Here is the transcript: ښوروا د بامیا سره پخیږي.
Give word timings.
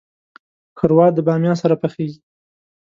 ښوروا 0.77 1.07
د 1.13 1.17
بامیا 1.27 1.53
سره 1.61 1.75
پخیږي. 1.81 2.19